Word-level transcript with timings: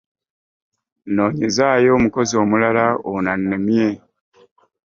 Nnoonyezaayo 1.07 1.89
omukozi 1.97 2.33
omulala 2.43 2.85
ono 3.11 3.27
annemye. 3.33 3.89